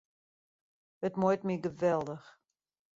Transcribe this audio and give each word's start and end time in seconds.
It 1.07 1.15
muoit 1.19 1.41
my 1.45 1.55
geweldich. 1.65 2.25